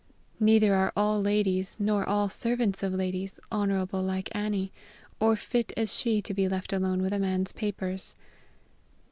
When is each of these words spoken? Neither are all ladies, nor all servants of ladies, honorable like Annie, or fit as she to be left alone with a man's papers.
Neither 0.39 0.73
are 0.73 0.91
all 0.97 1.21
ladies, 1.21 1.75
nor 1.77 2.03
all 2.09 2.27
servants 2.27 2.81
of 2.81 2.91
ladies, 2.91 3.39
honorable 3.51 4.01
like 4.01 4.29
Annie, 4.35 4.71
or 5.19 5.35
fit 5.35 5.71
as 5.77 5.93
she 5.93 6.23
to 6.23 6.33
be 6.33 6.47
left 6.49 6.73
alone 6.73 7.03
with 7.03 7.13
a 7.13 7.19
man's 7.19 7.51
papers. 7.51 8.15